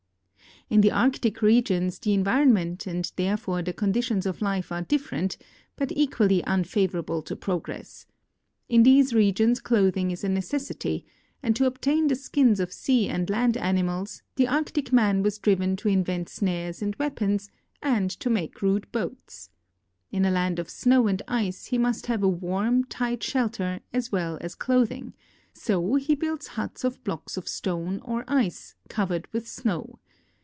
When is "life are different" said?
4.41-5.35